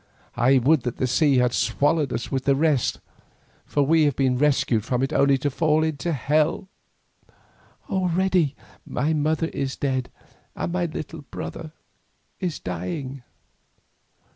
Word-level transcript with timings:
I 0.35 0.57
would 0.57 0.81
that 0.81 0.97
the 0.97 1.05
sea 1.05 1.37
had 1.37 1.53
swallowed 1.53 2.11
us 2.11 2.31
with 2.31 2.45
the 2.45 2.55
rest, 2.55 2.99
for 3.67 3.83
we 3.83 4.05
have 4.05 4.15
been 4.15 4.35
rescued 4.35 4.83
from 4.83 5.03
it 5.03 5.13
only 5.13 5.37
to 5.37 5.51
fall 5.51 5.83
into 5.83 6.11
hell. 6.11 6.67
Already 7.87 8.55
my 8.83 9.13
mother 9.13 9.49
is 9.49 9.75
dead 9.75 10.09
and 10.55 10.73
my 10.73 10.85
little 10.85 11.21
brother 11.29 11.71
is 12.39 12.57
dying." 12.59 13.21